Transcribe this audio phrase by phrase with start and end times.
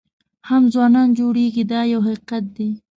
[0.49, 2.69] هم ځوانان جوړېږي دا یو حقیقت دی.